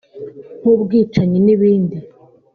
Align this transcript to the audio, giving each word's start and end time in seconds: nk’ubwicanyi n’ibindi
nk’ubwicanyi 0.59 1.37
n’ibindi 1.45 1.97